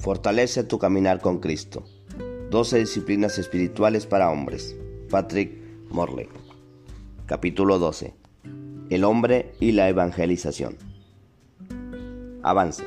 [0.00, 1.84] Fortalece tu caminar con Cristo.
[2.48, 4.74] 12 disciplinas espirituales para hombres.
[5.10, 5.52] Patrick
[5.90, 6.26] Morley.
[7.26, 8.14] Capítulo 12.
[8.88, 10.78] El hombre y la evangelización.
[12.42, 12.82] Avance.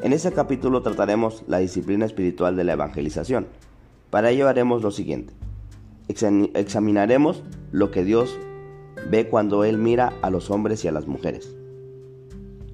[0.00, 3.48] En este capítulo trataremos la disciplina espiritual de la evangelización.
[4.10, 5.34] Para ello haremos lo siguiente.
[6.06, 7.42] Examinaremos
[7.72, 8.38] lo que Dios
[9.10, 11.52] ve cuando Él mira a los hombres y a las mujeres.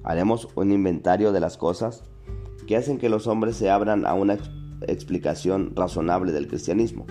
[0.03, 2.03] Haremos un inventario de las cosas
[2.69, 4.37] que hacen que los hombres se abran a una
[4.81, 7.07] explicación razonable del cristianismo.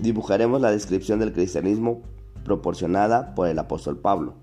[0.00, 2.02] Dibujaremos la descripción del cristianismo
[2.44, 4.34] proporcionada por el apóstol Pablo.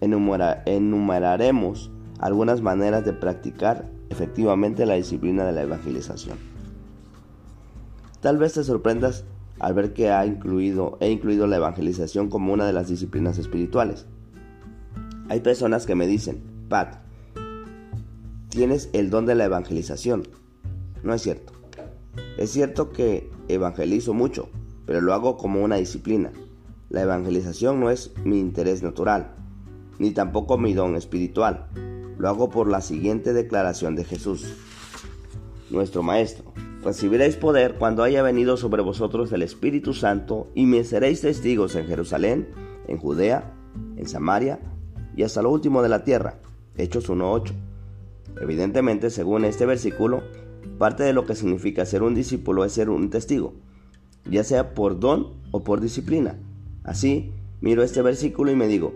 [0.00, 1.90] enumeraremos
[2.20, 6.38] algunas maneras de practicar efectivamente la disciplina de la evangelización.
[8.20, 9.24] Tal vez te sorprendas
[9.58, 14.06] al ver que ha incluido, he incluido la evangelización como una de las disciplinas espirituales.
[15.28, 17.03] Hay personas que me dicen, Pat,
[18.54, 20.28] tienes el don de la evangelización.
[21.02, 21.52] No es cierto.
[22.38, 24.48] Es cierto que evangelizo mucho,
[24.86, 26.32] pero lo hago como una disciplina.
[26.88, 29.34] La evangelización no es mi interés natural,
[29.98, 31.66] ni tampoco mi don espiritual.
[32.16, 34.54] Lo hago por la siguiente declaración de Jesús,
[35.70, 36.52] nuestro Maestro.
[36.84, 41.86] Recibiréis poder cuando haya venido sobre vosotros el Espíritu Santo y me seréis testigos en
[41.88, 42.48] Jerusalén,
[42.86, 43.52] en Judea,
[43.96, 44.60] en Samaria
[45.16, 46.38] y hasta lo último de la tierra.
[46.76, 47.63] Hechos 1.8.
[48.40, 50.22] Evidentemente, según este versículo,
[50.78, 53.54] parte de lo que significa ser un discípulo es ser un testigo,
[54.28, 56.36] ya sea por don o por disciplina.
[56.82, 58.94] Así, miro este versículo y me digo,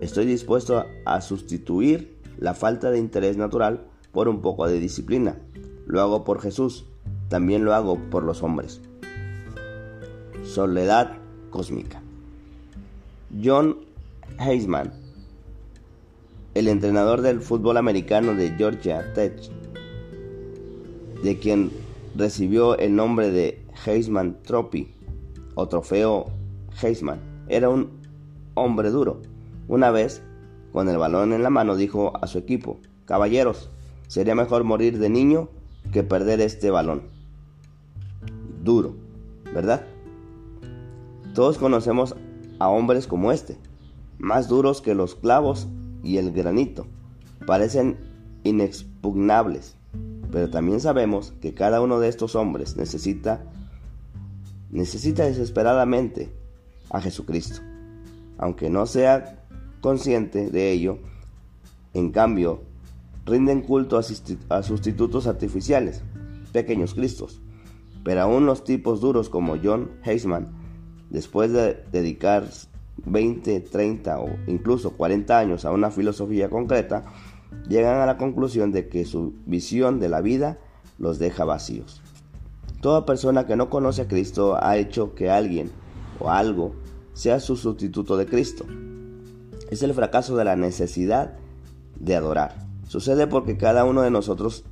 [0.00, 5.38] estoy dispuesto a, sustituir la falta de interés natural por un poco de disciplina.
[5.86, 6.86] Lo hago por Jesús,
[7.28, 8.80] también lo hago por los hombres.
[10.42, 11.16] Soledad
[11.50, 12.02] cósmica.
[13.42, 13.78] John
[14.38, 15.03] Heisman
[16.54, 19.34] el entrenador del fútbol americano de Georgia Tech,
[21.22, 21.72] de quien
[22.14, 24.94] recibió el nombre de Heisman Trophy
[25.56, 26.26] o trofeo
[26.80, 27.18] Heisman,
[27.48, 27.90] era un
[28.54, 29.20] hombre duro.
[29.66, 30.22] Una vez,
[30.72, 33.68] con el balón en la mano, dijo a su equipo, Caballeros,
[34.06, 35.48] sería mejor morir de niño
[35.92, 37.02] que perder este balón.
[38.62, 38.94] Duro,
[39.52, 39.84] ¿verdad?
[41.34, 42.14] Todos conocemos
[42.60, 43.58] a hombres como este,
[44.18, 45.66] más duros que los clavos
[46.04, 46.86] y el granito.
[47.46, 47.96] Parecen
[48.44, 49.74] inexpugnables,
[50.30, 53.44] pero también sabemos que cada uno de estos hombres necesita
[54.70, 56.30] necesita desesperadamente
[56.90, 57.60] a Jesucristo.
[58.38, 59.46] Aunque no sea
[59.80, 60.98] consciente de ello,
[61.94, 62.62] en cambio,
[63.24, 66.02] rinden culto a sustitutos artificiales,
[66.52, 67.40] pequeños Cristos.
[68.02, 70.48] Pero aún los tipos duros como John Heisman,
[71.08, 72.48] después de dedicar
[73.06, 77.04] 20, 30 o incluso 40 años a una filosofía concreta,
[77.68, 80.58] llegan a la conclusión de que su visión de la vida
[80.98, 82.02] los deja vacíos.
[82.80, 85.70] Toda persona que no conoce a Cristo ha hecho que alguien
[86.20, 86.74] o algo
[87.14, 88.66] sea su sustituto de Cristo.
[89.70, 91.34] Es el fracaso de la necesidad
[91.98, 92.56] de adorar.
[92.88, 94.64] Sucede porque cada uno de nosotros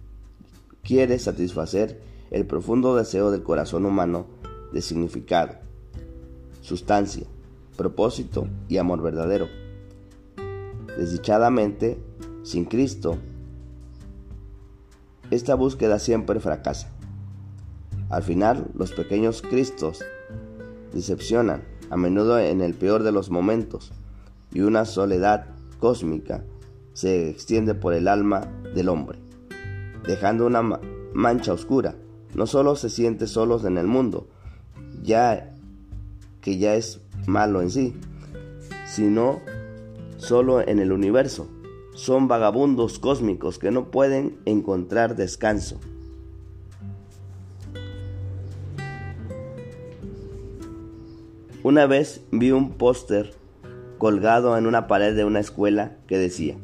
[0.82, 2.00] quiere satisfacer
[2.30, 4.26] el profundo deseo del corazón humano
[4.72, 5.54] de significado,
[6.60, 7.26] sustancia,
[7.82, 9.48] propósito y amor verdadero.
[10.96, 11.98] Desdichadamente,
[12.44, 13.16] sin Cristo,
[15.32, 16.92] esta búsqueda siempre fracasa.
[18.08, 20.04] Al final, los pequeños Cristos
[20.92, 23.90] decepcionan, a menudo en el peor de los momentos,
[24.52, 25.46] y una soledad
[25.80, 26.44] cósmica
[26.92, 28.42] se extiende por el alma
[28.76, 29.18] del hombre,
[30.06, 30.62] dejando una
[31.14, 31.96] mancha oscura.
[32.36, 34.28] No solo se siente solos en el mundo,
[35.02, 35.52] ya
[36.40, 37.94] que ya es malo en sí,
[38.86, 39.40] sino
[40.16, 41.48] solo en el universo.
[41.94, 45.78] Son vagabundos cósmicos que no pueden encontrar descanso.
[51.62, 53.34] Una vez vi un póster
[53.98, 56.56] colgado en una pared de una escuela que decía,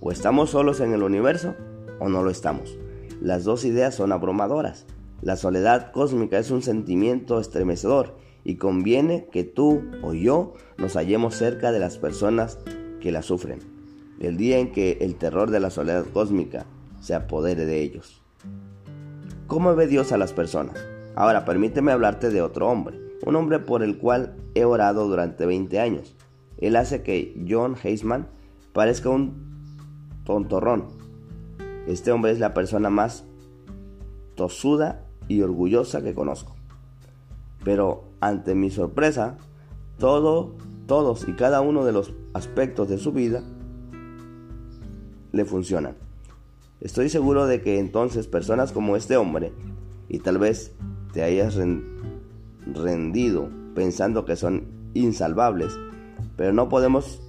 [0.00, 1.54] o estamos solos en el universo
[2.00, 2.76] o no lo estamos.
[3.20, 4.86] Las dos ideas son abrumadoras.
[5.22, 11.34] La soledad cósmica es un sentimiento estremecedor y conviene que tú o yo nos hallemos
[11.34, 12.58] cerca de las personas
[13.00, 13.60] que la sufren,
[14.20, 16.66] el día en que el terror de la soledad cósmica
[17.00, 18.22] se apodere de ellos.
[19.46, 20.76] ¿Cómo ve Dios a las personas?
[21.16, 25.80] Ahora permíteme hablarte de otro hombre, un hombre por el cual he orado durante 20
[25.80, 26.16] años.
[26.58, 28.28] Él hace que John Heisman
[28.72, 29.50] parezca un
[30.24, 30.88] tontorrón.
[31.86, 33.24] Este hombre es la persona más
[34.36, 36.54] tosuda y orgullosa que conozco.
[37.64, 39.38] Pero ante mi sorpresa,
[39.98, 40.54] todo,
[40.86, 43.42] todos y cada uno de los aspectos de su vida
[45.32, 45.96] le funcionan.
[46.80, 49.52] Estoy seguro de que entonces personas como este hombre,
[50.08, 50.72] y tal vez
[51.12, 51.58] te hayas
[52.66, 54.64] rendido pensando que son
[54.94, 55.72] insalvables,
[56.36, 57.22] pero no podemos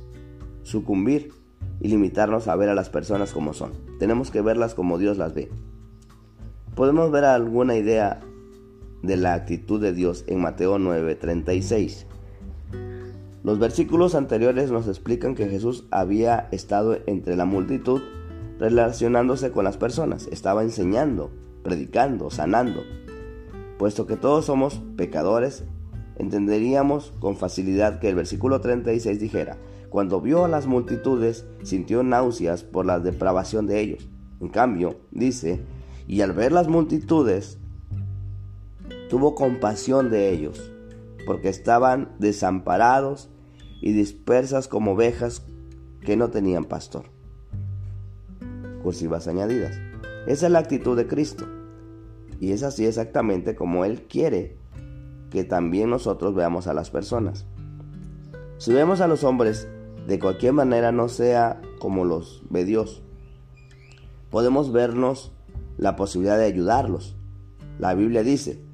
[0.63, 1.33] sucumbir
[1.79, 3.71] y limitarnos a ver a las personas como son.
[3.99, 5.49] Tenemos que verlas como Dios las ve.
[6.75, 8.21] Podemos ver alguna idea
[9.03, 12.05] de la actitud de Dios en Mateo 9:36.
[13.43, 18.01] Los versículos anteriores nos explican que Jesús había estado entre la multitud
[18.59, 21.31] relacionándose con las personas, estaba enseñando,
[21.63, 22.83] predicando, sanando.
[23.79, 25.63] Puesto que todos somos pecadores,
[26.17, 29.57] entenderíamos con facilidad que el versículo 36 dijera,
[29.89, 34.07] cuando vio a las multitudes, sintió náuseas por la depravación de ellos.
[34.39, 35.59] En cambio, dice,
[36.07, 37.57] y al ver las multitudes,
[39.11, 40.71] tuvo compasión de ellos,
[41.25, 43.29] porque estaban desamparados
[43.81, 45.45] y dispersas como ovejas
[45.99, 47.07] que no tenían pastor.
[48.81, 49.77] Cursivas añadidas.
[50.27, 51.45] Esa es la actitud de Cristo.
[52.39, 54.55] Y es así exactamente como Él quiere
[55.29, 57.45] que también nosotros veamos a las personas.
[58.59, 59.67] Si vemos a los hombres
[60.07, 63.03] de cualquier manera no sea como los ve Dios,
[64.29, 65.33] podemos vernos
[65.77, 67.17] la posibilidad de ayudarlos.
[67.77, 68.70] La Biblia dice,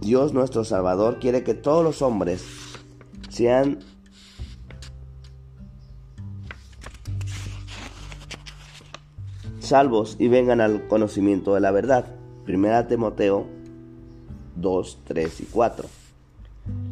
[0.00, 2.44] Dios nuestro Salvador quiere que todos los hombres
[3.28, 3.80] sean
[9.58, 12.06] salvos y vengan al conocimiento de la verdad.
[12.44, 13.46] Primera Timoteo
[14.56, 15.88] 2, 3 y 4.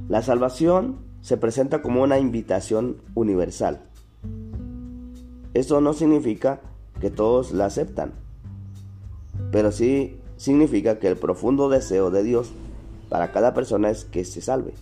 [0.08, 3.80] La salvación se presenta como una invitación universal.
[5.54, 6.60] Esto no significa
[7.00, 8.12] que todos la aceptan,
[9.52, 12.52] pero sí significa que el profundo deseo de Dios
[13.08, 14.74] para cada persona es que se salve.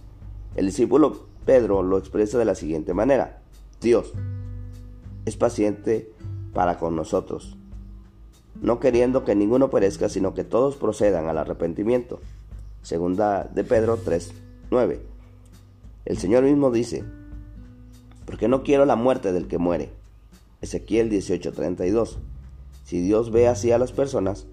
[0.57, 3.43] El discípulo Pedro lo expresa de la siguiente manera.
[3.81, 4.13] Dios
[5.25, 6.13] es paciente
[6.53, 7.57] para con nosotros,
[8.61, 12.21] no queriendo que ninguno perezca, sino que todos procedan al arrepentimiento.
[12.83, 14.33] Segunda de Pedro 3,
[14.71, 15.01] 9.
[16.05, 17.05] El Señor mismo dice,
[18.27, 19.91] porque no quiero la muerte del que muere.
[20.61, 22.19] Ezequiel 18:32.
[22.85, 24.47] Si Dios ve así a las personas,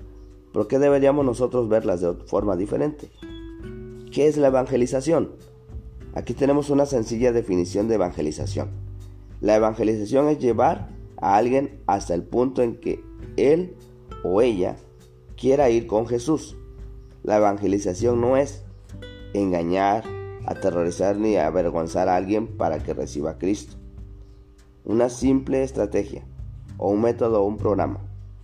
[0.53, 3.09] ¿por qué deberíamos nosotros verlas de forma diferente?
[4.11, 5.35] ¿Qué es la evangelización?
[6.15, 8.71] Aquí tenemos una sencilla definición de evangelización.
[9.39, 13.03] La evangelización es llevar a alguien hasta el punto en que
[13.37, 13.75] él
[14.23, 14.77] o ella
[15.37, 16.57] quiera ir con Jesús.
[17.21, 18.63] La evangelización no es
[19.33, 20.03] engañar,
[20.43, 23.77] aterrorizar ni avergonzar a alguien para que reciba a Cristo.
[24.85, 26.23] Una simple estrategia
[26.77, 27.99] o un método o un programa,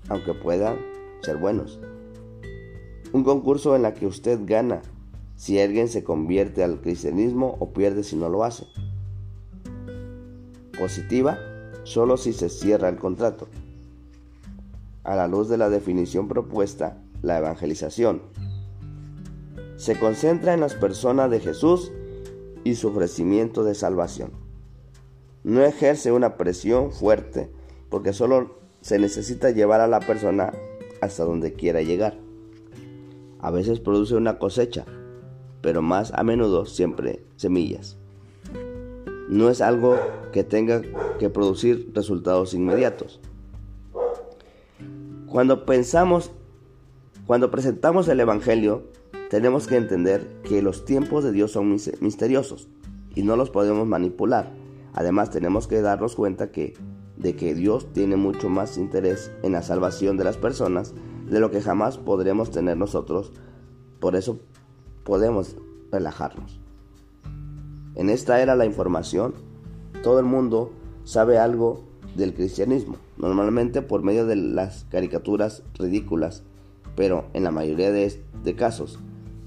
[0.10, 0.78] aunque puedan
[1.22, 1.80] ser buenos.
[3.14, 4.84] Un concurso en la que usted gana
[5.36, 8.66] si alguien se convierte al cristianismo o pierde si no lo hace.
[10.78, 11.38] Positiva
[11.84, 13.48] solo si se cierra el contrato.
[15.04, 18.22] A la luz de la definición propuesta, la evangelización
[19.78, 21.92] se concentra en las personas de Jesús
[22.64, 24.32] y su ofrecimiento de salvación.
[25.44, 27.52] No ejerce una presión fuerte
[27.90, 30.54] porque solo se necesita llevar a la persona
[31.02, 32.18] hasta donde quiera llegar.
[33.40, 34.86] A veces produce una cosecha,
[35.66, 37.98] pero más a menudo siempre semillas.
[39.30, 39.98] No es algo
[40.32, 40.84] que tenga
[41.18, 43.20] que producir resultados inmediatos.
[45.26, 46.30] Cuando pensamos,
[47.26, 48.84] cuando presentamos el Evangelio,
[49.32, 52.70] tenemos que entender que los tiempos de Dios son misteriosos
[53.16, 54.52] y no los podemos manipular.
[54.94, 56.76] Además tenemos que darnos cuenta que
[57.18, 60.94] de que Dios tiene mucho más interés en la salvación de las personas
[61.28, 63.32] de lo que jamás podremos tener nosotros.
[64.00, 64.42] Por eso
[65.06, 65.56] podemos
[65.92, 66.60] relajarnos.
[67.96, 69.34] En esta era la información,
[70.04, 70.74] todo el mundo
[71.06, 71.86] sabe algo
[72.16, 76.44] del cristianismo, normalmente por medio de las caricaturas ridículas,
[76.98, 79.00] pero en la mayoría de, de casos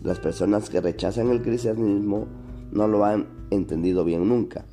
[0.02, 2.26] las personas que rechazan el cristianismo
[2.70, 4.64] no lo han entendido bien nunca.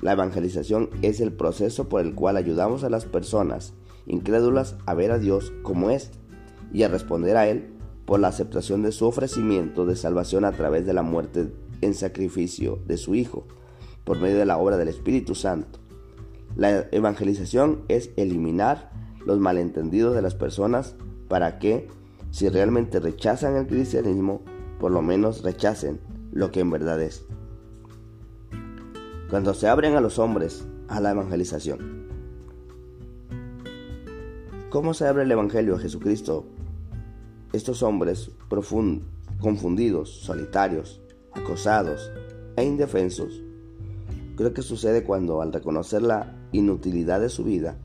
[0.00, 3.74] La evangelización es el proceso por el cual ayudamos a las personas
[4.06, 6.10] incrédulas a ver a Dios como es
[6.72, 7.69] y a responder a Él
[8.10, 12.80] por la aceptación de su ofrecimiento de salvación a través de la muerte en sacrificio
[12.84, 13.46] de su Hijo,
[14.02, 15.78] por medio de la obra del Espíritu Santo.
[16.56, 18.90] La evangelización es eliminar
[19.24, 20.96] los malentendidos de las personas
[21.28, 21.86] para que,
[22.32, 24.42] si realmente rechazan el cristianismo,
[24.80, 26.00] por lo menos rechacen
[26.32, 27.24] lo que en verdad es.
[29.30, 32.08] Cuando se abren a los hombres a la evangelización.
[34.68, 36.44] ¿Cómo se abre el Evangelio a Jesucristo?
[37.52, 38.30] Estos hombres
[39.40, 41.00] confundidos, solitarios,
[41.32, 42.12] acosados
[42.56, 43.42] e indefensos,
[44.36, 47.76] creo que sucede cuando al reconocer la inutilidad de su vida,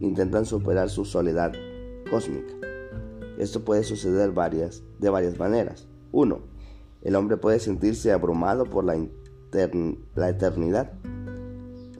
[0.00, 1.52] intentan superar su soledad
[2.10, 2.54] cósmica.
[3.38, 5.86] Esto puede suceder de varias maneras.
[6.10, 6.40] 1.
[7.02, 8.96] El hombre puede sentirse abrumado por la,
[10.28, 10.92] eternidad.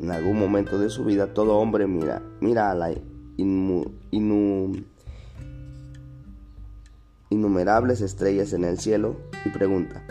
[0.01, 2.93] En algún momento de su vida todo hombre mira, mira a la
[7.35, 10.03] innumerables estrellas en el cielo y pregunta,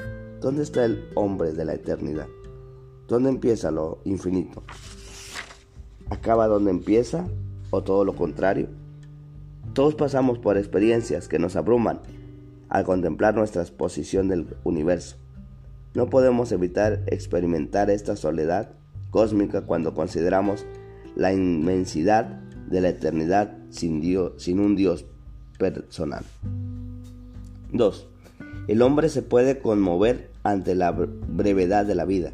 [0.42, 2.28] ¿dónde está el hombre de la eternidad?
[3.08, 4.64] ¿Dónde empieza lo infinito?
[6.10, 7.28] ¿Acaba donde empieza
[7.72, 8.68] o todo lo contrario?
[9.74, 12.02] Todos pasamos por experiencias que nos abruman
[12.70, 15.16] al contemplar nuestra exposición del universo.
[15.94, 18.72] No podemos evitar experimentar esta soledad
[19.12, 20.66] cósmica cuando consideramos
[21.16, 22.26] la inmensidad
[22.68, 25.06] de la eternidad sin, Dios, sin un Dios
[25.58, 26.24] personal.
[27.74, 28.08] 2.
[28.68, 32.32] El hombre se puede conmover ante la brevedad de la vida.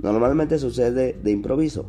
[0.00, 1.86] Normalmente sucede de improviso,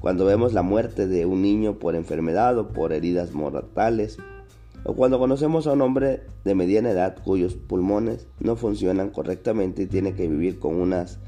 [0.00, 4.16] cuando vemos la muerte de un niño por enfermedad o por heridas mortales,
[4.84, 9.86] o cuando conocemos a un hombre de mediana edad cuyos pulmones no funcionan correctamente y
[9.86, 11.18] tiene que vivir con unas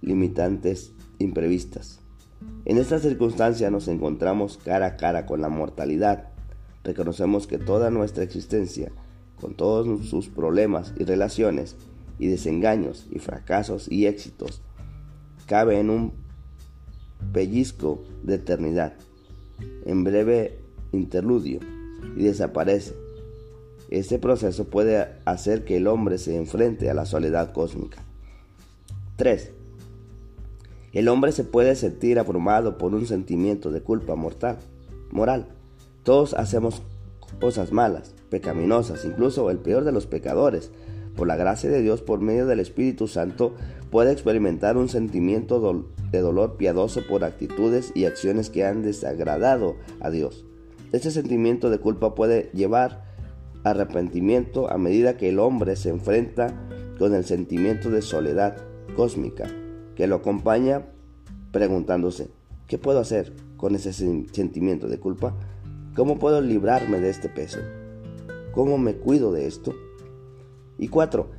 [0.00, 2.00] limitantes imprevistas.
[2.64, 6.30] En esta circunstancia nos encontramos cara a cara con la mortalidad.
[6.82, 8.90] Reconocemos que toda nuestra existencia,
[9.40, 11.76] con todos sus problemas y relaciones,
[12.18, 14.60] y desengaños y fracasos y éxitos,
[15.46, 16.12] cabe en un
[17.32, 18.94] pellizco de eternidad,
[19.84, 20.58] en breve
[20.92, 21.60] interludio,
[22.16, 22.94] y desaparece.
[23.90, 28.02] Este proceso puede hacer que el hombre se enfrente a la soledad cósmica.
[29.16, 29.52] 3.
[30.92, 34.58] El hombre se puede sentir abrumado por un sentimiento de culpa mortal,
[35.10, 35.46] moral.
[36.02, 36.82] Todos hacemos
[37.40, 40.70] cosas malas, pecaminosas, incluso el peor de los pecadores.
[41.16, 43.54] Por la gracia de Dios, por medio del Espíritu Santo,
[43.90, 50.10] puede experimentar un sentimiento de dolor piadoso por actitudes y acciones que han desagradado a
[50.10, 50.44] Dios.
[50.92, 53.04] Este sentimiento de culpa puede llevar
[53.64, 56.54] arrepentimiento a medida que el hombre se enfrenta
[56.98, 58.56] con el sentimiento de soledad
[58.96, 59.48] cósmica
[59.98, 60.86] que lo acompaña
[61.50, 62.30] preguntándose,
[62.68, 65.34] ¿qué puedo hacer con ese sentimiento de culpa?
[65.96, 67.58] ¿Cómo puedo librarme de este peso?
[68.58, 69.72] ¿Cómo me cuido de esto?
[70.78, 71.30] Y cuatro,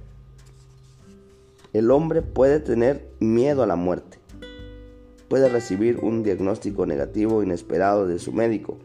[1.73, 4.19] el hombre puede tener miedo a la muerte.
[5.27, 8.77] Puede recibir un diagnóstico negativo inesperado de su médico.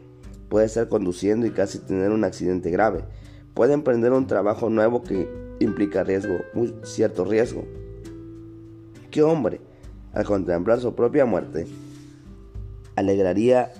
[0.49, 3.05] Puede estar conduciendo y casi tener un accidente grave.
[3.53, 5.29] Puede emprender un trabajo nuevo que
[5.61, 7.63] implica riesgo, un cierto riesgo.
[9.11, 9.61] ¿Qué hombre,
[10.11, 11.67] al contemplar su propia muerte,
[12.97, 13.71] alegraría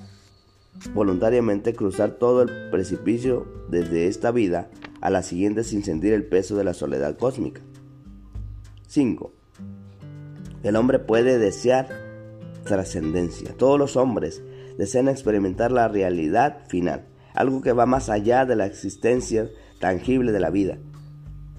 [0.94, 4.70] voluntariamente cruzar todo el precipicio desde esta vida
[5.02, 7.62] a la siguiente sin sentir el peso de la soledad cósmica?
[8.88, 9.34] 5.
[10.64, 11.90] El hombre puede desear
[12.64, 13.54] trascendencia.
[13.56, 14.42] Todos los hombres
[14.78, 20.40] desean experimentar la realidad final, algo que va más allá de la existencia tangible de
[20.40, 20.78] la vida.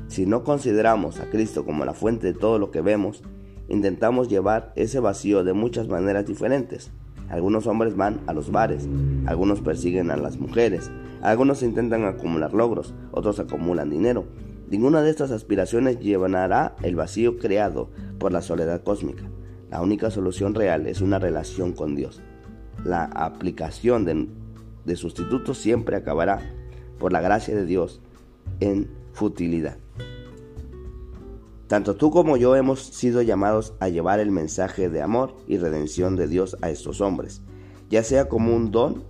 [0.08, 3.23] Si no consideramos a Cristo como la fuente de todo lo que vemos,
[3.68, 6.90] intentamos llevar ese vacío de muchas maneras diferentes.
[7.28, 8.88] Algunos hombres van a los bares,
[9.26, 10.90] algunos persiguen a las mujeres,
[11.23, 14.26] algunos intentan acumular logros, otros acumulan dinero,
[14.68, 19.23] Ninguna de estas aspiraciones llevará el vacío creado por la soledad cósmica.
[19.71, 22.21] La única solución real es una relación con Dios.
[22.85, 24.04] La aplicación
[24.85, 26.40] de, sustitutos siempre acabará,
[26.99, 28.00] por la gracia de Dios,
[28.59, 29.76] en futilidad.
[31.66, 36.14] Tanto tú como yo hemos sido llamados a llevar el mensaje de amor y redención
[36.14, 37.42] de Dios a estos hombres,
[37.90, 39.04] ya sea como un don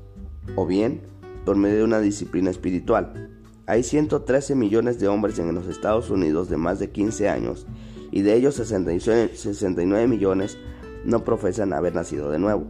[0.55, 1.03] o bien
[1.45, 3.31] por medio de una disciplina espiritual.
[3.67, 7.67] Hay 113 millones de hombres en los Estados Unidos de más de 15 años
[8.11, 10.57] y de ellos 69 millones
[11.05, 12.67] no profesan haber nacido de nuevo.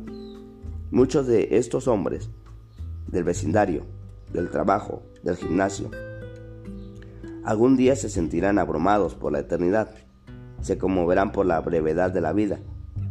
[0.91, 2.31] Muchos de estos hombres
[3.07, 3.87] del vecindario,
[4.33, 5.91] del trabajo, del gimnasio,
[7.47, 9.89] algún día se sentirán abrumados por la eternidad,
[10.61, 12.59] se conmoverán por la brevedad de la vida,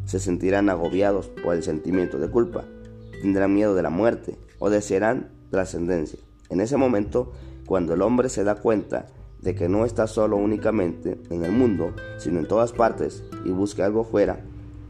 [0.04, 2.66] se sentirán agobiados por el sentimiento de culpa,
[3.22, 6.20] tendrán miedo de la muerte o desearán trascendencia.
[6.50, 7.32] En ese momento
[7.66, 9.08] cuando el hombre se da cuenta
[9.42, 13.86] de que no está solo únicamente en el mundo, sino en todas partes y busca
[13.86, 14.42] algo fuera,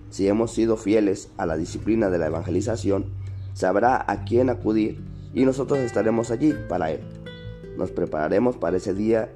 [0.09, 3.13] si hemos sido fieles a la disciplina de la evangelización,
[3.53, 5.03] sabrá a quién acudir
[5.35, 7.01] y nosotros estaremos allí para él.
[7.77, 9.33] Nos prepararemos para ese día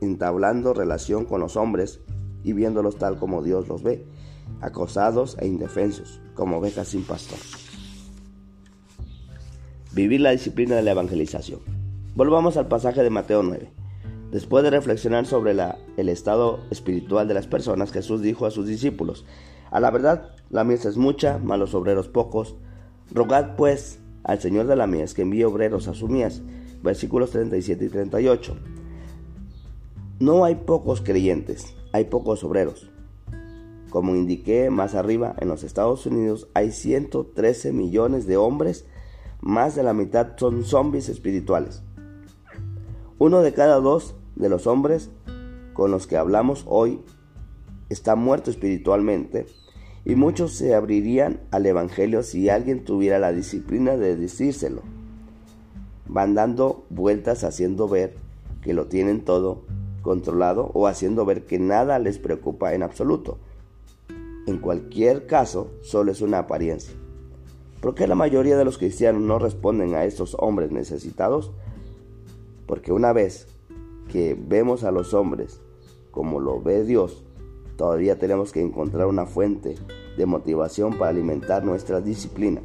[0.00, 2.00] entablando relación con los hombres
[2.44, 4.06] y viéndolos tal como Dios los ve,
[4.60, 7.38] acosados e indefensos, como ovejas sin pastor.
[9.92, 11.60] Vivir la disciplina de la evangelización.
[12.14, 13.72] Volvamos al pasaje de Mateo 9.
[14.30, 15.56] Después de reflexionar sobre
[15.96, 19.24] el estado espiritual de las personas, Jesús dijo a sus discípulos,
[19.70, 22.56] A la verdad, la mies es mucha, malos obreros pocos.
[23.10, 26.42] Rogad pues al Señor de la mies que envíe obreros a su mies.
[26.82, 28.56] Versículos 37 y 38.
[30.18, 32.90] No hay pocos creyentes, hay pocos obreros.
[33.90, 38.84] Como indiqué más arriba, en los Estados Unidos hay 113 millones de hombres,
[39.40, 41.82] más de la mitad son zombies espirituales.
[43.18, 45.10] Uno de cada dos de los hombres
[45.72, 47.00] con los que hablamos hoy
[47.88, 49.46] está muerto espiritualmente
[50.06, 54.82] y muchos se abrirían al Evangelio si alguien tuviera la disciplina de decírselo.
[56.06, 58.14] Van dando vueltas haciendo ver
[58.62, 59.64] que lo tienen todo
[60.02, 63.38] controlado o haciendo ver que nada les preocupa en absoluto.
[64.46, 66.94] En cualquier caso, solo es una apariencia.
[67.80, 71.50] ¿Por qué la mayoría de los cristianos no responden a estos hombres necesitados?
[72.66, 73.48] Porque una vez
[74.12, 75.60] que vemos a los hombres
[76.12, 77.25] como lo ve Dios,
[77.76, 79.76] todavía tenemos que encontrar una fuente
[80.16, 82.60] de motivación para alimentar nuestra disciplina.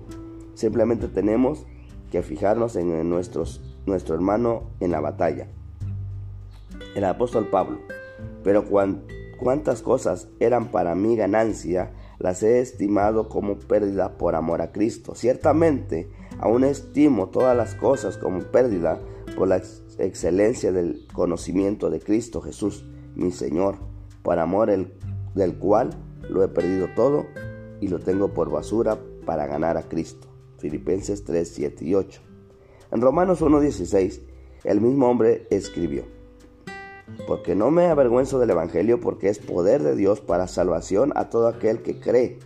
[0.54, 1.66] Simplemente tenemos
[2.12, 5.48] que fijarnos en nuestros, nuestro hermano en la batalla.
[6.96, 7.80] El apóstol Pablo,
[8.44, 8.66] pero
[9.40, 15.16] cuántas cosas eran para mí ganancia, las he estimado como pérdida por amor a Cristo.
[15.16, 19.00] Ciertamente, aún estimo todas las cosas como pérdida
[19.36, 19.62] por la
[19.98, 23.76] excelencia del conocimiento de Cristo Jesús, mi Señor,
[24.22, 24.70] por amor
[25.36, 25.92] del cual
[26.30, 27.26] lo he perdido todo
[27.80, 30.28] y lo tengo por basura para ganar a Cristo.
[30.58, 32.22] Filipenses 3, 7 y 8.
[32.92, 34.22] En Romanos 1.16,
[34.64, 36.04] el mismo hombre escribió,
[37.28, 41.48] porque no me avergüenzo del Evangelio porque es poder de Dios para salvación a todo
[41.48, 42.40] aquel que cree.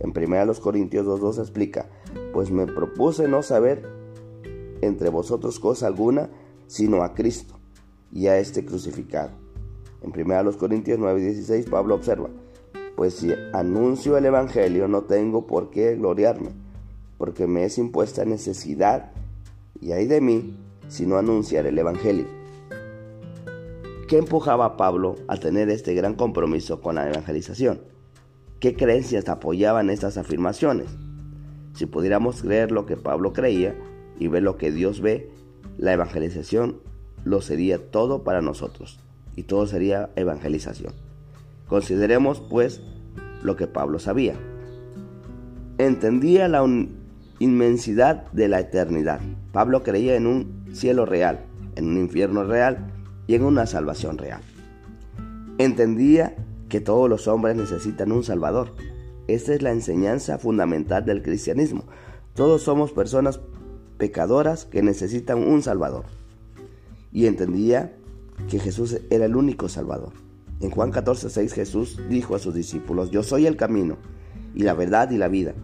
[0.00, 1.88] En 1 Corintios 2.2 explica,
[2.32, 3.88] pues me propuse no saber
[4.82, 6.28] entre vosotros cosa alguna,
[6.66, 7.58] sino a Cristo
[8.12, 9.45] y a este crucificado.
[10.06, 12.30] En 1 Corintios 9.16 Pablo observa,
[12.94, 16.50] pues si anuncio el Evangelio no tengo por qué gloriarme,
[17.18, 19.10] porque me es impuesta necesidad,
[19.80, 22.26] y hay de mí si no anunciar el Evangelio.
[24.06, 27.80] ¿Qué empujaba a Pablo a tener este gran compromiso con la evangelización?
[28.60, 30.86] ¿Qué creencias apoyaban estas afirmaciones?
[31.74, 33.76] Si pudiéramos creer lo que Pablo creía
[34.20, 35.30] y ver lo que Dios ve,
[35.76, 36.80] la evangelización
[37.24, 39.00] lo sería todo para nosotros
[39.36, 40.94] y todo sería evangelización.
[41.68, 42.80] Consideremos, pues,
[43.42, 44.34] lo que Pablo sabía.
[45.78, 46.64] Entendía la
[47.38, 49.20] inmensidad de la eternidad.
[49.52, 51.44] Pablo creía en un cielo real,
[51.76, 52.92] en un infierno real
[53.26, 54.40] y en una salvación real.
[55.58, 56.34] Entendía
[56.68, 58.74] que todos los hombres necesitan un Salvador.
[59.28, 61.84] Esta es la enseñanza fundamental del cristianismo.
[62.34, 63.40] Todos somos personas
[63.98, 66.04] pecadoras que necesitan un Salvador.
[67.12, 67.96] Y entendía
[68.48, 70.12] que Jesús era el único Salvador.
[70.60, 73.98] En Juan 14, 6 Jesús dijo a sus discípulos, yo soy el camino
[74.54, 75.54] y la verdad y la vida.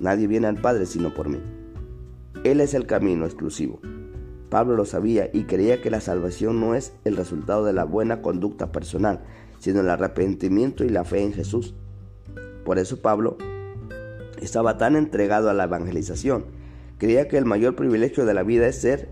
[0.00, 1.40] Nadie viene al Padre sino por mí.
[2.42, 3.80] Él es el camino exclusivo.
[4.50, 8.22] Pablo lo sabía y creía que la salvación no es el resultado de la buena
[8.22, 9.24] conducta personal,
[9.58, 11.74] sino el arrepentimiento y la fe en Jesús.
[12.64, 13.36] Por eso Pablo
[14.40, 16.44] estaba tan entregado a la evangelización.
[16.98, 19.10] Creía que el mayor privilegio de la vida es ser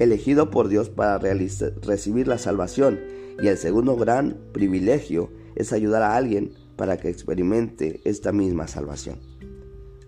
[0.00, 2.98] elegido por Dios para recibir la salvación
[3.40, 9.20] y el segundo gran privilegio es ayudar a alguien para que experimente esta misma salvación.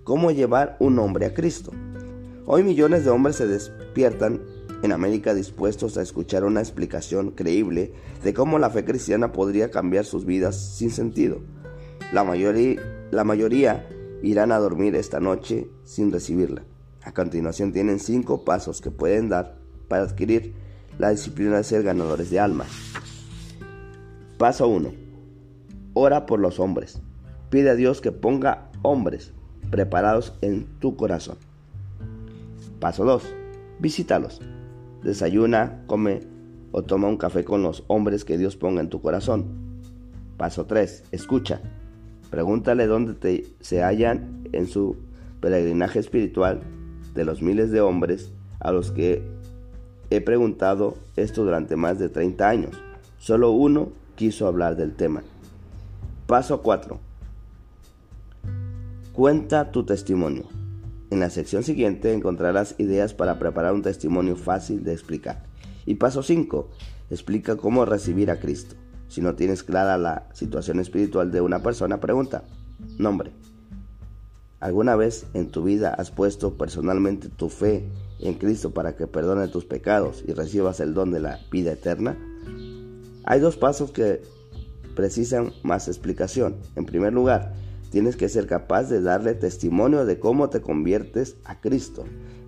[0.02, 1.70] ¿Cómo llevar un hombre a Cristo?
[2.46, 4.40] Hoy millones de hombres se despiertan
[4.82, 7.92] en América dispuestos a escuchar una explicación creíble
[8.24, 11.42] de cómo la fe cristiana podría cambiar sus vidas sin sentido.
[12.12, 13.88] La mayoría,
[14.22, 16.64] irán a dormir esta noche sin recibirla.
[17.02, 19.61] A continuación tienen cinco pasos que pueden dar
[19.92, 20.54] para adquirir
[20.98, 22.64] la disciplina de ser ganadores de alma.
[24.38, 24.90] Paso 1.
[25.92, 27.02] Ora por los hombres.
[27.50, 29.34] Pide a Dios que ponga hombres
[29.70, 31.36] preparados en tu corazón.
[32.80, 33.34] Paso 2.
[33.80, 34.40] Visítalos.
[35.02, 36.20] Desayuna, come
[36.70, 39.44] o toma un café con los hombres que Dios ponga en tu corazón.
[40.38, 41.04] Paso 3.
[41.12, 41.60] Escucha.
[42.30, 44.96] Pregúntale dónde te, se hallan en su
[45.40, 46.62] peregrinaje espiritual
[47.14, 49.41] de los miles de hombres a los que
[50.16, 52.70] he preguntado esto durante más de 30 años.
[53.18, 55.22] Solo uno quiso hablar del tema.
[56.26, 56.98] Paso 4.
[59.12, 60.44] Cuenta tu testimonio.
[61.10, 65.44] En la sección siguiente encontrarás ideas para preparar un testimonio fácil de explicar.
[65.84, 66.68] Y paso 5.
[67.10, 68.76] Explica cómo recibir a Cristo.
[69.08, 72.44] Si no tienes clara la situación espiritual de una persona, pregunta.
[72.98, 73.32] Nombre.
[74.58, 77.84] ¿Alguna vez en tu vida has puesto personalmente tu fe
[78.22, 82.16] en Cristo para que perdone tus pecados y recibas el don de la vida eterna?
[83.24, 84.22] Hay dos pasos que
[84.94, 86.56] precisan más explicación.
[86.76, 87.54] En primer lugar,
[87.90, 92.04] tienes que ser capaz de darle testimonio de cómo te conviertes a Cristo.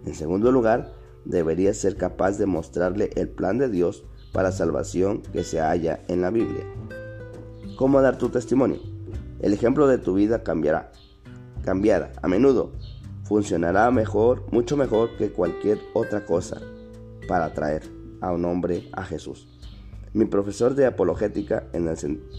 [0.07, 0.93] En segundo lugar,
[1.25, 6.21] deberías ser capaz de mostrarle el plan de Dios para salvación que se halla en
[6.21, 6.65] la Biblia.
[7.77, 8.81] ¿Cómo dar tu testimonio?
[9.41, 10.93] El ejemplo de tu vida cambiará.
[11.65, 12.73] Cambiada, a menudo,
[13.25, 16.61] funcionará mejor, mucho mejor que cualquier otra cosa
[17.27, 17.83] para atraer
[18.21, 19.49] a un hombre a Jesús.
[20.13, 21.97] Mi profesor de apologética en el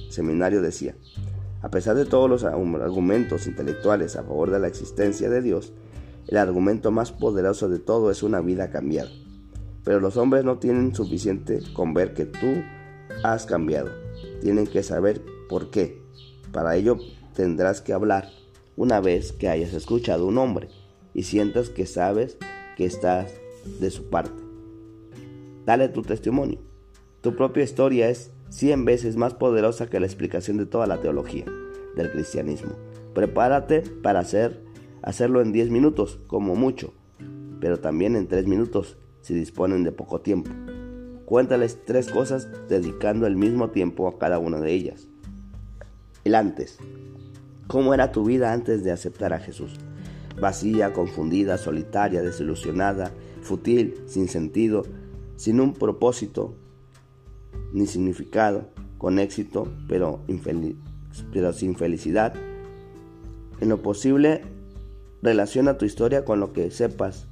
[0.09, 0.95] seminario decía,
[1.61, 5.73] a pesar de todos los argumentos intelectuales a favor de la existencia de Dios,
[6.27, 9.09] el argumento más poderoso de todo es una vida cambiada.
[9.83, 12.63] Pero los hombres no tienen suficiente con ver que tú
[13.23, 13.89] has cambiado.
[14.41, 16.01] Tienen que saber por qué.
[16.51, 16.97] Para ello
[17.35, 18.29] tendrás que hablar
[18.75, 20.69] una vez que hayas escuchado un hombre
[21.15, 22.37] y sientas que sabes
[22.77, 23.33] que estás
[23.79, 24.43] de su parte.
[25.65, 26.59] Dale tu testimonio.
[27.21, 31.45] Tu propia historia es cien veces más poderosa que la explicación de toda la teología
[31.95, 32.73] del cristianismo.
[33.15, 34.63] Prepárate para hacer,
[35.01, 36.93] hacerlo en 10 minutos, como mucho,
[37.59, 40.51] pero también en 3 minutos si disponen de poco tiempo.
[41.25, 45.07] Cuéntales tres cosas dedicando el mismo tiempo a cada una de ellas.
[46.23, 46.77] El antes.
[47.65, 49.79] ¿Cómo era tu vida antes de aceptar a Jesús?
[50.39, 54.83] Vacía, confundida, solitaria, desilusionada, fútil, sin sentido,
[55.35, 56.55] sin un propósito,
[57.73, 60.21] ni significado, con éxito, pero,
[61.31, 62.33] pero sin felicidad.
[63.61, 64.41] En lo posible,
[65.21, 67.27] relaciona tu historia con lo que sepas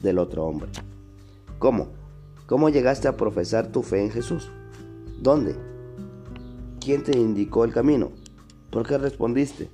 [0.00, 0.70] del otro hombre.
[1.58, 1.88] ¿Cómo?
[2.46, 4.50] ¿Cómo llegaste a profesar tu fe en Jesús?
[5.20, 5.56] ¿Dónde?
[6.80, 8.10] ¿Quién te indicó el camino?
[8.70, 9.70] ¿Por qué respondiste?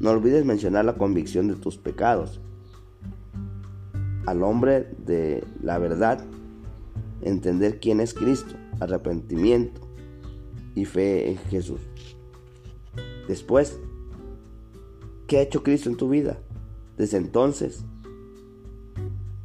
[0.00, 2.40] No olvides mencionar la convicción de tus pecados.
[4.26, 6.24] Al hombre de la verdad,
[7.22, 9.80] entender quién es Cristo arrepentimiento
[10.74, 11.80] y fe en Jesús.
[13.28, 13.78] Después,
[15.26, 16.38] ¿qué ha hecho Cristo en tu vida?
[16.96, 17.84] Desde entonces,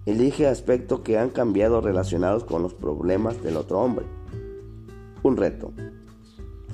[0.05, 4.05] elige aspectos que han cambiado relacionados con los problemas del otro hombre.
[5.23, 5.73] Un reto.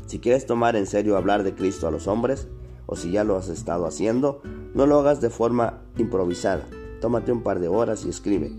[0.07, 2.47] Si quieres tomar en serio hablar de Cristo a los hombres,
[2.86, 4.41] o si ya lo has estado haciendo,
[4.74, 6.65] no lo hagas de forma improvisada.
[7.02, 8.52] Tómate un par de horas y escribe.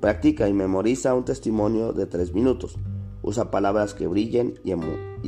[0.00, 2.76] Practica y memoriza un testimonio de tres minutos.
[3.22, 4.72] Usa palabras que brillen y,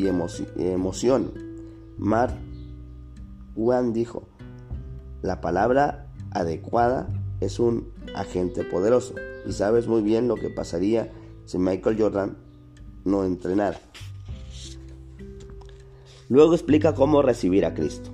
[0.07, 1.33] emocionen.
[1.97, 2.35] Mark
[3.57, 4.29] Wan dijo,
[5.23, 7.09] la palabra adecuada
[7.41, 9.15] es un agente poderoso
[9.47, 11.11] y sabes muy bien lo que pasaría
[11.45, 12.37] si Michael Jordan
[13.05, 13.81] no entrenara.
[16.29, 18.11] Luego explica cómo recibir a Cristo.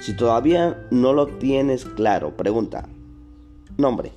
[0.00, 2.88] Si todavía no lo tienes claro, pregunta,
[3.76, 4.12] nombre,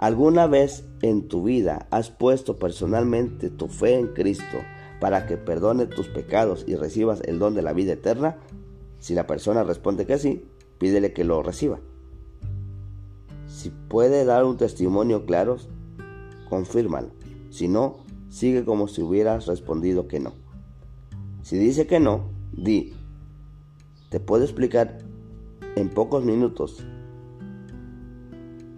[0.00, 4.62] ¿Alguna vez en tu vida has puesto personalmente tu fe en Cristo
[4.98, 8.38] para que perdone tus pecados y recibas el don de la vida eterna?
[8.98, 10.46] Si la persona responde que sí,
[10.78, 11.80] pídele que lo reciba.
[13.46, 15.58] Si puede dar un testimonio claro,
[16.48, 17.10] confírmalo.
[17.50, 17.98] Si no,
[18.30, 20.32] sigue como si hubieras respondido que no.
[21.42, 22.94] Si dice que no, di.
[24.08, 24.96] Te puedo explicar
[25.76, 26.84] en pocos minutos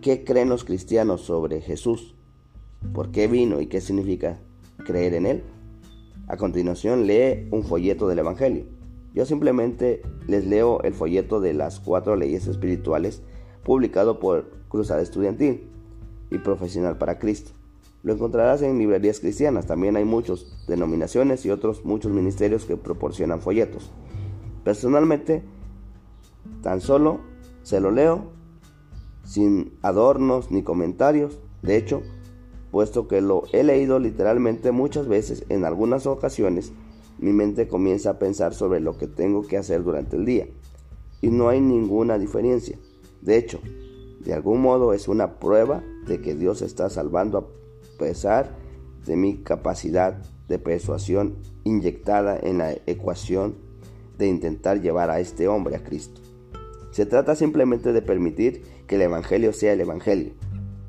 [0.03, 2.17] ¿Qué creen los cristianos sobre Jesús?
[2.93, 4.41] ¿Por qué vino y qué significa
[4.85, 5.45] creer en Él?
[6.27, 8.65] A continuación lee un folleto del Evangelio.
[9.15, 13.23] Yo simplemente les leo el folleto de las cuatro leyes espirituales
[13.63, 15.69] publicado por Cruzada Estudiantil
[16.33, 17.53] y Profesional para Cristo.
[18.03, 19.67] Lo encontrarás en librerías cristianas.
[19.67, 23.93] También hay muchas denominaciones y otros muchos ministerios que proporcionan folletos.
[24.65, 25.45] Personalmente,
[26.63, 27.21] tan solo
[27.63, 28.33] se lo leo
[29.25, 31.39] sin adornos ni comentarios.
[31.63, 32.03] De hecho,
[32.71, 36.73] puesto que lo he leído literalmente muchas veces, en algunas ocasiones
[37.19, 40.49] mi mente comienza a pensar sobre lo que tengo que hacer durante el día.
[41.21, 42.77] Y no hay ninguna diferencia.
[43.21, 43.61] De hecho,
[44.25, 48.57] de algún modo es una prueba de que Dios está salvando a pesar
[49.07, 53.55] de mi capacidad de persuasión inyectada en la ecuación
[54.19, 56.22] de intentar llevar a este hombre a Cristo.
[56.93, 60.35] Se trata simplemente de permitir que el Evangelio sea el Evangelio.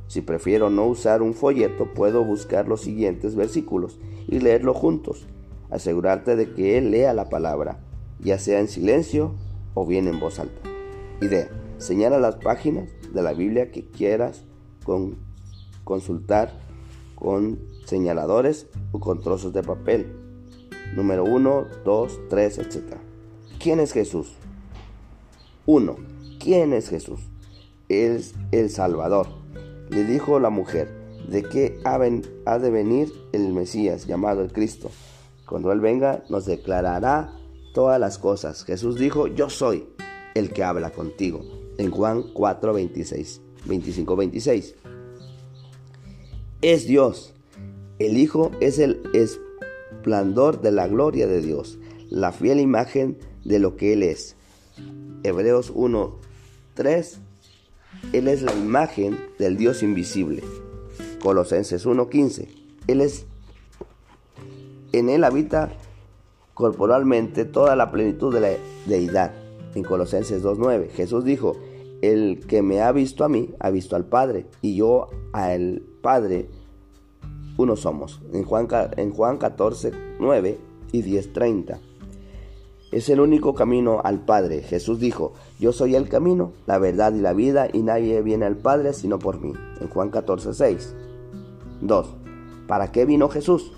[0.07, 5.25] Si prefiero no usar un folleto, puedo buscar los siguientes versículos y leerlo juntos.
[5.71, 7.79] Asegurarte de que Él lea la palabra,
[8.19, 9.33] ya sea en silencio
[9.73, 10.61] o bien en voz alta.
[11.21, 11.47] Idea.
[11.77, 14.43] Señala las páginas de la Biblia que quieras
[14.83, 15.17] con,
[15.85, 16.51] consultar
[17.15, 20.13] con señaladores o con trozos de papel.
[20.95, 22.97] Número 1, 2, 3, etc.
[23.57, 24.35] ¿Quién es Jesús?
[25.65, 25.95] 1.
[26.39, 27.21] ¿Quién es Jesús?
[27.87, 29.27] Es el Salvador.
[29.89, 30.89] Le dijo la mujer,
[31.29, 34.91] de qué ha de venir el Mesías llamado el Cristo.
[35.47, 37.33] Cuando Él venga nos declarará
[37.73, 38.63] todas las cosas.
[38.65, 39.87] Jesús dijo, yo soy.
[40.35, 41.45] el que habla contigo.
[41.77, 44.75] En Juan 4, 26, 25, 26.
[46.61, 47.35] Es Dios.
[47.99, 51.77] El Hijo es el esplendor de la gloria de Dios,
[52.09, 54.35] la fiel imagen de lo que Él es.
[55.23, 56.15] Hebreos 1,
[56.73, 57.19] 3.
[58.11, 60.43] Él es la imagen del Dios invisible.
[61.21, 62.49] Colosenses 1:15.
[62.87, 63.25] Él es
[64.91, 65.71] en él habita
[66.53, 68.49] corporalmente toda la plenitud de la
[68.85, 69.33] deidad.
[69.73, 71.55] En Colosenses 2:9, Jesús dijo,
[72.01, 76.49] "El que me ha visto a mí, ha visto al Padre, y yo al Padre
[77.57, 80.59] uno somos." En Juan en Juan 14:9
[80.91, 81.79] y 10:30.
[82.93, 84.61] Es el único camino al Padre.
[84.61, 88.55] Jesús dijo, yo soy el camino, la verdad y la vida, y nadie viene al
[88.55, 89.51] Padre sino por mí.
[89.81, 90.95] En Juan 14, 6.
[91.81, 92.15] 2.
[92.67, 93.73] ¿Para qué vino Jesús?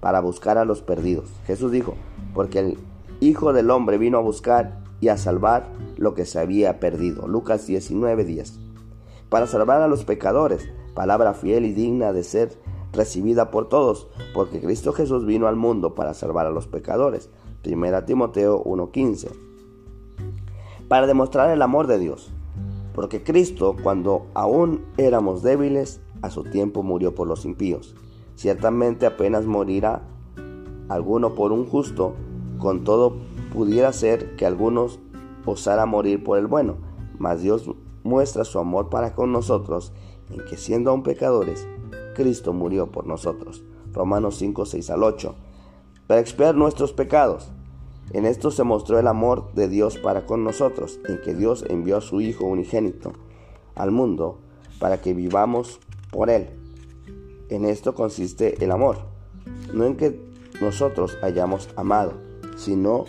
[0.00, 1.30] Para buscar a los perdidos.
[1.46, 1.94] Jesús dijo,
[2.34, 2.78] porque el
[3.20, 7.26] Hijo del Hombre vino a buscar y a salvar lo que se había perdido.
[7.28, 8.58] Lucas 19, 10.
[9.30, 12.52] Para salvar a los pecadores, palabra fiel y digna de ser
[12.92, 17.30] recibida por todos, porque Cristo Jesús vino al mundo para salvar a los pecadores.
[17.66, 19.30] 1 Timoteo 1:15.
[20.88, 22.32] Para demostrar el amor de Dios.
[22.94, 27.94] Porque Cristo, cuando aún éramos débiles, a su tiempo murió por los impíos.
[28.36, 30.02] Ciertamente apenas morirá
[30.88, 32.14] alguno por un justo,
[32.58, 33.16] con todo
[33.52, 34.98] pudiera ser que algunos
[35.44, 36.76] osara morir por el bueno,
[37.18, 37.70] mas Dios
[38.02, 39.92] muestra su amor para con nosotros
[40.30, 41.66] en que siendo aún pecadores,
[42.14, 43.62] Cristo murió por nosotros.
[43.92, 45.34] Romanos 5, 6 al 8.
[46.06, 47.50] Para expiar nuestros pecados,
[48.12, 51.96] en esto se mostró el amor de Dios para con nosotros, en que Dios envió
[51.96, 53.12] a su Hijo unigénito
[53.74, 54.40] al mundo
[54.78, 56.48] para que vivamos por Él.
[57.48, 58.98] En esto consiste el amor,
[59.72, 60.20] no en que
[60.60, 62.14] nosotros hayamos amado,
[62.56, 63.04] sino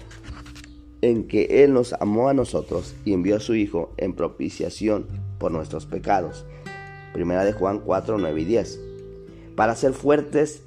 [1.01, 5.07] en que Él nos amó a nosotros y envió a su Hijo en propiciación
[5.37, 6.45] por nuestros pecados.
[7.13, 8.81] Primera de Juan 4, 9 y 10.
[9.55, 10.63] Para ser fuertes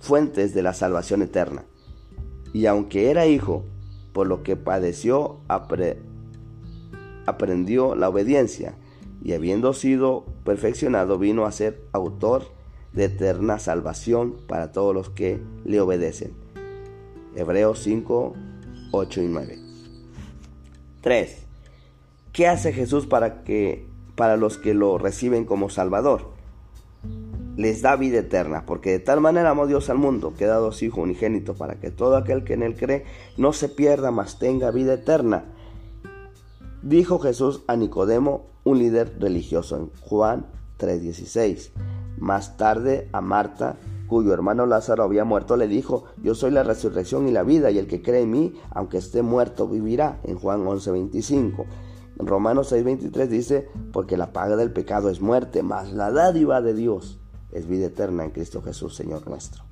[0.00, 1.64] fuentes de la salvación eterna
[2.54, 3.64] y aunque era hijo,
[4.12, 5.40] por lo que padeció,
[7.26, 8.76] aprendió la obediencia,
[9.22, 12.44] y habiendo sido perfeccionado, vino a ser autor
[12.92, 16.32] de eterna salvación para todos los que le obedecen.
[17.34, 18.34] Hebreos 5,
[18.92, 19.58] 8 y 9.
[21.00, 21.46] 3.
[22.32, 26.33] ¿Qué hace Jesús para que para los que lo reciben como Salvador?
[27.56, 30.86] Les da vida eterna, porque de tal manera amó Dios al mundo, que dado su
[30.86, 33.04] Hijo unigénito, para que todo aquel que en él cree
[33.36, 35.44] no se pierda, mas tenga vida eterna.
[36.82, 40.46] Dijo Jesús a Nicodemo, un líder religioso, en Juan
[40.78, 41.72] 3:16.
[42.18, 47.26] Más tarde a Marta, cuyo hermano Lázaro había muerto, le dijo, yo soy la resurrección
[47.28, 50.64] y la vida, y el que cree en mí, aunque esté muerto, vivirá, en Juan
[50.66, 51.64] 11:25.
[52.18, 56.74] En Romanos 6:23 dice, porque la paga del pecado es muerte, mas la dádiva de
[56.74, 57.18] Dios
[57.54, 59.64] es vida eterna en Cristo Jesús, Señor nuestro.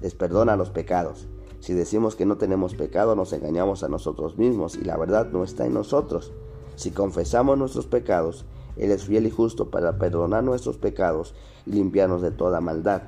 [0.00, 1.28] Les perdona los pecados.
[1.60, 5.44] Si decimos que no tenemos pecado, nos engañamos a nosotros mismos y la verdad no
[5.44, 6.32] está en nosotros.
[6.74, 11.34] Si confesamos nuestros pecados, Él es fiel y justo para perdonar nuestros pecados
[11.66, 13.02] y limpiarnos de toda maldad.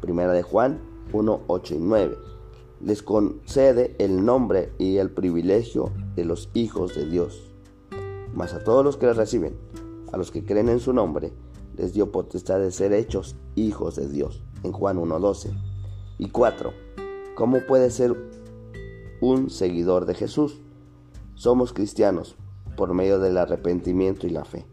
[0.00, 0.80] Primera de Juan
[1.12, 2.18] 1, 8 y 9.
[2.82, 7.50] Les concede el nombre y el privilegio de los hijos de Dios.
[8.34, 9.56] Mas a todos los que le reciben,
[10.12, 11.32] a los que creen en su nombre,
[11.76, 15.50] les dio potestad de ser hechos hijos de Dios, en Juan 1.12.
[16.18, 16.72] Y 4.
[17.34, 18.16] ¿Cómo puede ser
[19.20, 20.60] un seguidor de Jesús?
[21.34, 22.36] Somos cristianos
[22.76, 24.64] por medio del arrepentimiento y la fe.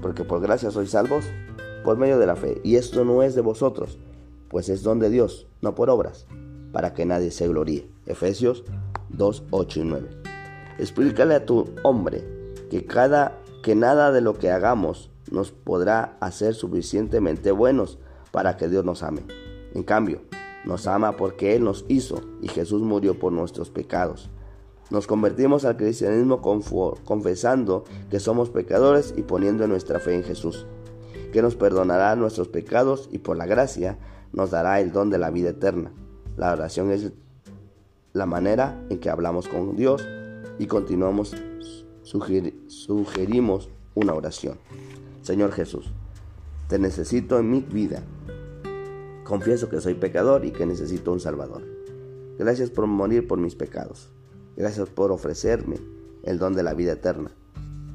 [0.00, 1.26] Porque por gracia sois salvos
[1.84, 2.60] por medio de la fe.
[2.64, 3.98] Y esto no es de vosotros,
[4.48, 6.26] pues es don de Dios, no por obras,
[6.72, 7.88] para que nadie se gloríe.
[8.06, 8.64] Efesios
[9.10, 10.08] 2, 8 y 9.
[10.78, 12.24] Explícale a tu hombre
[12.70, 17.98] que cada que nada de lo que hagamos nos podrá hacer suficientemente buenos
[18.30, 19.22] para que Dios nos ame.
[19.74, 20.22] En cambio,
[20.64, 24.30] nos ama porque Él nos hizo y Jesús murió por nuestros pecados.
[24.90, 30.66] Nos convertimos al cristianismo confesando que somos pecadores y poniendo nuestra fe en Jesús,
[31.32, 33.98] que nos perdonará nuestros pecados y por la gracia
[34.32, 35.92] nos dará el don de la vida eterna.
[36.36, 37.12] La oración es
[38.12, 40.06] la manera en que hablamos con Dios
[40.58, 41.34] y continuamos,
[42.02, 44.58] sugerimos una oración.
[45.26, 45.90] Señor Jesús,
[46.68, 48.00] te necesito en mi vida.
[49.24, 51.64] Confieso que soy pecador y que necesito un Salvador.
[52.38, 54.08] Gracias por morir por mis pecados.
[54.56, 55.78] Gracias por ofrecerme
[56.22, 57.32] el don de la vida eterna.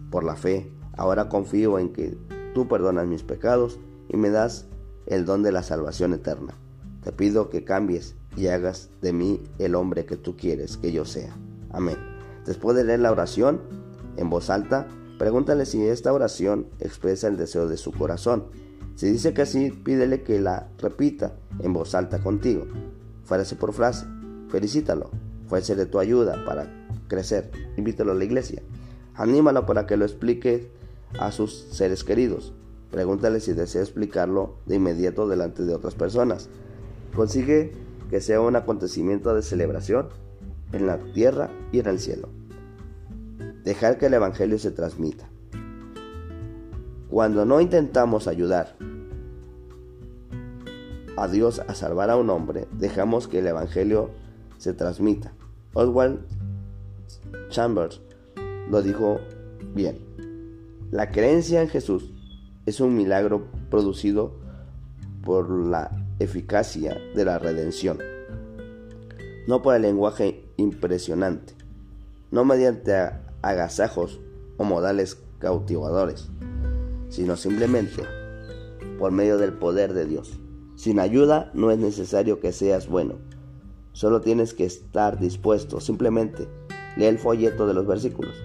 [0.09, 2.17] Por la fe, ahora confío en que
[2.53, 4.65] tú perdonas mis pecados y me das
[5.05, 6.53] el don de la salvación eterna.
[7.01, 11.05] Te pido que cambies y hagas de mí el hombre que tú quieres que yo
[11.05, 11.33] sea.
[11.69, 11.95] Amén.
[12.45, 13.61] Después de leer la oración
[14.17, 14.85] en voz alta,
[15.21, 18.45] pregúntale si esta oración expresa el deseo de su corazón.
[18.95, 22.65] Si dice que sí, pídele que la repita en voz alta contigo,
[23.23, 24.07] frase por frase.
[24.49, 25.11] Felicítalo,
[25.47, 26.73] fuese de tu ayuda para
[27.07, 27.51] crecer.
[27.77, 28.63] Invítalo a la iglesia.
[29.13, 30.71] Anímalo para que lo explique
[31.19, 32.51] a sus seres queridos.
[32.89, 36.49] Pregúntale si desea explicarlo de inmediato delante de otras personas.
[37.15, 37.73] Consigue
[38.09, 40.09] que sea un acontecimiento de celebración
[40.73, 42.40] en la tierra y en el cielo.
[43.63, 45.29] Dejar que el Evangelio se transmita.
[47.09, 48.75] Cuando no intentamos ayudar
[51.17, 54.11] a Dios a salvar a un hombre, dejamos que el Evangelio
[54.57, 55.33] se transmita.
[55.73, 56.19] Oswald
[57.49, 58.01] Chambers
[58.69, 59.19] lo dijo
[59.75, 59.99] bien.
[60.91, 62.11] La creencia en Jesús
[62.65, 64.39] es un milagro producido
[65.23, 67.99] por la eficacia de la redención,
[69.47, 71.53] no por el lenguaje impresionante,
[72.31, 72.93] no mediante
[73.41, 74.19] agasajos
[74.57, 76.29] o modales cautivadores,
[77.09, 78.03] sino simplemente
[78.99, 80.39] por medio del poder de Dios.
[80.75, 83.15] Sin ayuda no es necesario que seas bueno,
[83.93, 86.47] solo tienes que estar dispuesto, simplemente
[86.95, 88.35] lee el folleto de los versículos.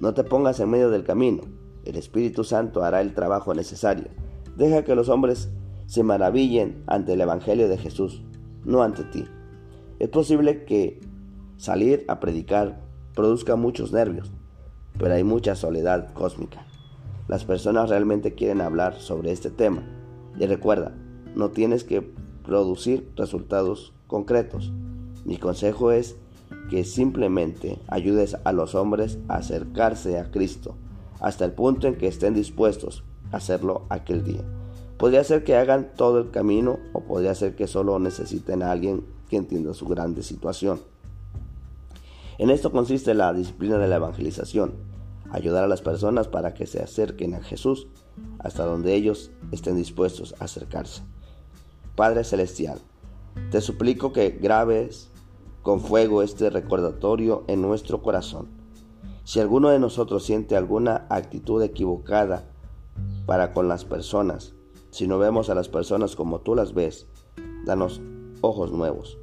[0.00, 1.42] No te pongas en medio del camino,
[1.84, 4.06] el Espíritu Santo hará el trabajo necesario.
[4.56, 5.50] Deja que los hombres
[5.86, 8.22] se maravillen ante el Evangelio de Jesús,
[8.64, 9.26] no ante ti.
[9.98, 11.00] Es posible que
[11.56, 12.83] salir a predicar
[13.14, 14.30] produzca muchos nervios,
[14.98, 16.66] pero hay mucha soledad cósmica.
[17.28, 19.82] Las personas realmente quieren hablar sobre este tema.
[20.38, 20.92] Y recuerda,
[21.34, 22.02] no tienes que
[22.44, 24.72] producir resultados concretos.
[25.24, 26.16] Mi consejo es
[26.70, 30.76] que simplemente ayudes a los hombres a acercarse a Cristo
[31.20, 34.42] hasta el punto en que estén dispuestos a hacerlo aquel día.
[34.98, 39.04] Podría ser que hagan todo el camino o podría ser que solo necesiten a alguien
[39.28, 40.80] que entienda su grande situación.
[42.38, 44.74] En esto consiste la disciplina de la evangelización,
[45.30, 47.86] ayudar a las personas para que se acerquen a Jesús
[48.38, 51.02] hasta donde ellos estén dispuestos a acercarse.
[51.96, 52.78] Padre Celestial,
[53.50, 55.10] te suplico que grabes
[55.62, 58.64] con fuego este recordatorio en nuestro corazón
[59.24, 62.44] si alguno de nosotros siente alguna actitud equivocada
[63.26, 64.54] para con las personas,
[64.90, 67.06] si no vemos a las personas como tú las ves,
[67.64, 68.02] danos
[68.42, 69.18] ojos nuevos.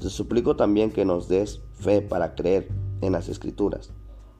[0.00, 2.68] Te suplico también que nos des fe para creer
[3.00, 3.90] en las escrituras,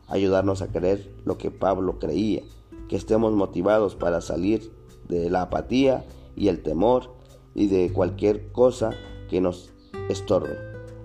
[0.08, 2.42] ayudarnos a creer lo que Pablo creía,
[2.88, 4.72] que estemos motivados para salir
[5.08, 6.04] de la apatía
[6.36, 7.14] y el temor
[7.54, 8.90] y de cualquier cosa
[9.28, 9.72] que nos
[10.08, 10.56] estorbe.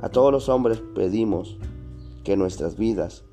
[0.02, 1.58] A todos los hombres pedimos
[2.24, 3.24] que nuestras vidas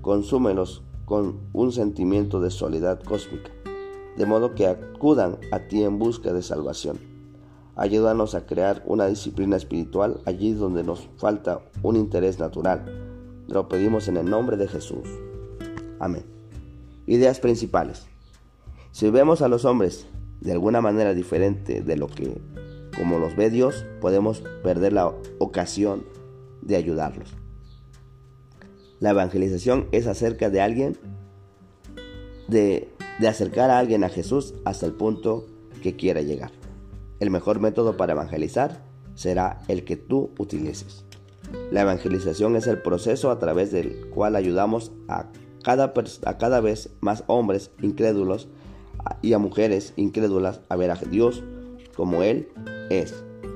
[0.00, 3.50] consúmelos con un sentimiento de soledad cósmica,
[4.16, 7.13] de modo que acudan a ti en busca de salvación.
[7.76, 12.84] Ayúdanos a crear una disciplina espiritual allí donde nos falta un interés natural.
[13.48, 15.08] Lo pedimos en el nombre de Jesús.
[15.98, 16.24] Amén.
[17.06, 18.06] Ideas principales.
[18.92, 20.06] Si vemos a los hombres
[20.40, 22.40] de alguna manera diferente de lo que
[22.96, 26.04] como los ve Dios, podemos perder la ocasión
[26.62, 27.34] de ayudarlos.
[29.00, 30.96] La evangelización es acerca de alguien,
[32.48, 32.88] de,
[33.26, 35.46] acercar a alguien a Jesús hasta el punto
[35.82, 36.52] que quiera llegar.
[37.20, 41.04] El mejor método para evangelizar será el que tú utilices.
[41.70, 45.26] La evangelización es el proceso a través del cual ayudamos a
[45.62, 45.92] cada,
[46.24, 48.48] a cada vez más hombres incrédulos
[49.22, 51.42] y a mujeres incrédulas a ver a Dios
[51.96, 52.48] como Él
[52.90, 53.14] es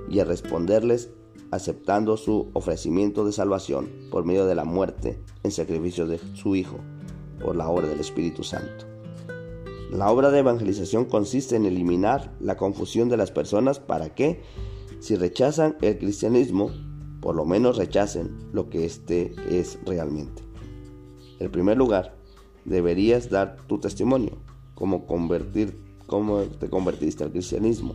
[0.09, 1.11] y a responderles
[1.51, 6.79] aceptando su ofrecimiento de salvación por medio de la muerte en sacrificio de su Hijo
[7.43, 8.88] por la obra del Espíritu Santo.
[9.91, 14.43] La obra de evangelización consiste en eliminar la confusión de las personas para que,
[15.01, 16.71] si rechazan el cristianismo,
[17.21, 20.43] por lo menos rechacen lo que éste es realmente.
[21.39, 22.17] En primer lugar,
[22.65, 24.33] deberías dar tu testimonio,
[24.75, 27.95] convertir, cómo te convertiste al cristianismo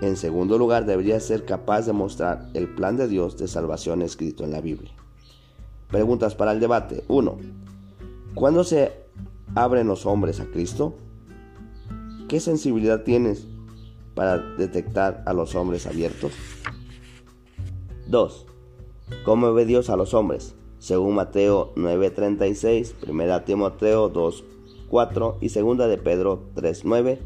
[0.00, 4.44] en segundo lugar, debería ser capaz de mostrar el plan de Dios de salvación escrito
[4.44, 4.92] en la Biblia.
[5.88, 7.02] Preguntas para el debate.
[7.08, 7.38] 1.
[8.34, 8.92] ¿Cuándo se
[9.54, 10.96] abren los hombres a Cristo?
[12.28, 13.46] ¿Qué sensibilidad tienes
[14.14, 16.32] para detectar a los hombres abiertos?
[18.08, 18.46] 2.
[19.24, 20.54] ¿Cómo ve Dios a los hombres?
[20.78, 27.18] Según Mateo 9:36, 1 Timoteo 2:4 y 2 de Pedro 3:9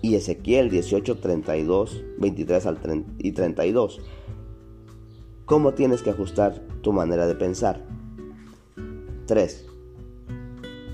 [0.00, 2.78] y Ezequiel 18, 32, 23 al
[3.18, 4.00] y 32.
[5.44, 7.84] ¿Cómo tienes que ajustar tu manera de pensar?
[9.26, 9.67] 3.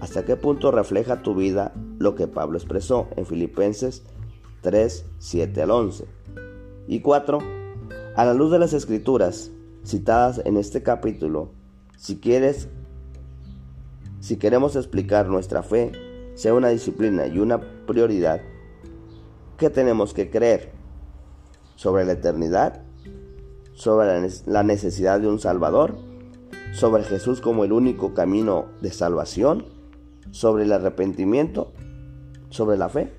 [0.04, 4.02] ¿Hasta qué punto refleja tu vida lo que Pablo expresó en Filipenses
[4.60, 6.04] 3, 7 al 11?
[6.86, 7.38] Y 4.
[8.14, 9.50] A la luz de las escrituras
[9.82, 11.52] citadas en este capítulo,
[11.96, 12.68] Si quieres,
[14.20, 15.92] si queremos explicar nuestra fe,
[16.34, 18.42] sea una disciplina y una prioridad,
[19.56, 20.72] ¿qué tenemos que creer?
[21.76, 22.82] ¿Sobre la eternidad?
[23.72, 25.96] ¿Sobre la necesidad de un Salvador?
[26.74, 29.72] ¿Sobre Jesús como el único camino de salvación?
[30.34, 31.72] ¿Sobre el arrepentimiento?
[32.50, 33.12] ¿Sobre la fe?